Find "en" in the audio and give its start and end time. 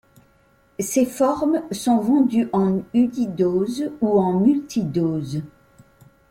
2.53-2.81, 4.17-4.39